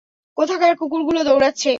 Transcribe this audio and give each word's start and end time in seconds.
কোথাকার 0.37 0.73
কুকুরগুলো 0.79 1.19
দৌড়াচ্ছে! 1.23 1.69